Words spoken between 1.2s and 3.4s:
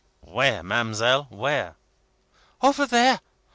where?" "See, there!